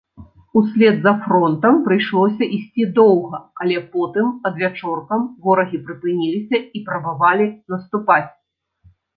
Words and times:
Услед 0.59 0.95
за 1.07 1.11
фронтам 1.25 1.75
прыйшлося 1.87 2.47
ісці 2.57 2.87
доўга, 3.01 3.41
але 3.65 3.77
потым 3.97 4.33
адвячоркам 4.51 5.29
ворагі 5.47 5.83
прыпыніліся 5.87 6.57
і 6.81 6.83
прабавалі 6.89 7.45
наступаць. 7.77 8.27